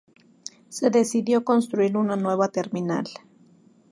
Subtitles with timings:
[0.69, 3.05] Se decidió construir una nueva terminal.